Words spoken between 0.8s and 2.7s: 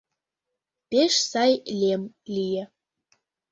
Пеш сай лем лие.